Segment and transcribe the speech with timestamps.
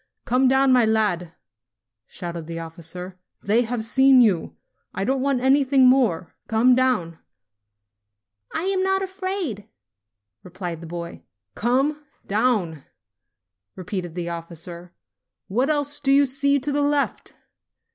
[0.25, 1.35] "Come down, my lad!"
[2.07, 3.19] shouted the officer.
[3.43, 4.57] "They have seen you.
[4.95, 6.33] I don't want anything more.
[6.47, 7.19] Come down!";
[8.51, 9.69] "I'm not afraid,"
[10.41, 11.21] replied the boy.
[11.53, 12.83] "Come down!"
[13.75, 14.91] repeated the officer.
[15.47, 17.35] "What else do you see to the left